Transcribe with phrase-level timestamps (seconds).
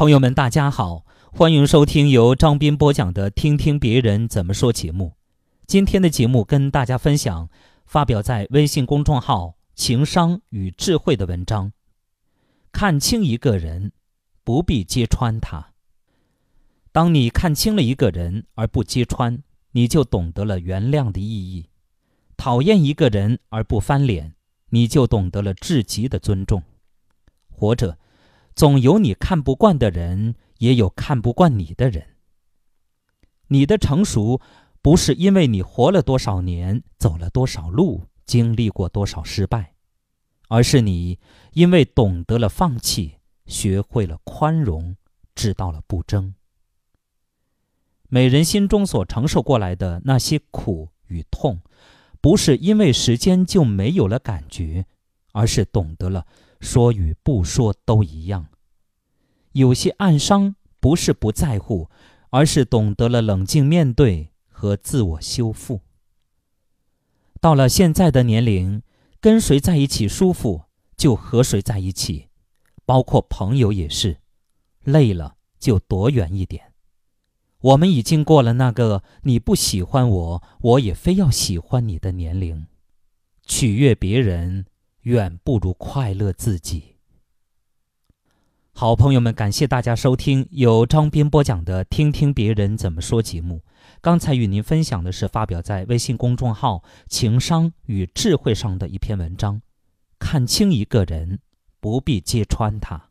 [0.00, 5.12] 朋友们，大家好，欢迎收听由张斌播讲的《听听别人怎么说》节目。
[5.66, 7.50] 今天的节目跟大家分享
[7.84, 11.72] 发表在微信公众号“情商与智慧”的文章。
[12.72, 13.92] 看清一个人，
[14.42, 15.74] 不必揭穿他。
[16.92, 19.42] 当你看清了一个人而不揭穿，
[19.72, 21.68] 你就懂得了原谅的意义；
[22.38, 24.32] 讨厌一个人而不翻脸，
[24.70, 26.62] 你就懂得了至极的尊重。
[27.50, 27.98] 活着。
[28.60, 32.08] 总有你看不惯的人，也有看不惯你的人。
[33.48, 34.38] 你的成熟，
[34.82, 39.72] 不是因为你活了多少年，走了多少路，经历过多少失败，
[40.48, 41.18] 而是你
[41.54, 43.14] 因为懂得了放弃，
[43.46, 44.94] 学会了宽容，
[45.34, 46.34] 知道了不争。
[48.10, 51.62] 每人心中所承受过来的那些苦与痛，
[52.20, 54.84] 不是因为时间就没有了感觉，
[55.32, 56.26] 而是懂得了。
[56.60, 58.48] 说与不说都一样，
[59.52, 61.90] 有些暗伤不是不在乎，
[62.30, 65.80] 而是懂得了冷静面对和自我修复。
[67.40, 68.82] 到了现在的年龄，
[69.20, 70.64] 跟谁在一起舒服
[70.96, 72.28] 就和谁在一起，
[72.84, 74.18] 包括朋友也是，
[74.84, 76.72] 累了就躲远一点。
[77.60, 82.66] 我们已经过了那个你不喜欢我，我也非要喜欢你的年龄，
[83.46, 84.66] 取悦别人。
[85.02, 86.96] 远不如快乐自己。
[88.72, 93.62] 好朋友们，感谢大家收听由张斌播讲的《听听别人怎么说》节目。
[94.00, 99.60] 刚才与您分享的是发表在微信公众号“情商与智慧”上的一篇文章。
[100.18, 101.40] 看清一个人，
[101.80, 103.09] 不必揭穿他。